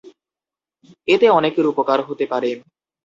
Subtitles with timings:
[1.07, 2.49] এতে অনেকের উপকার হতে পারে।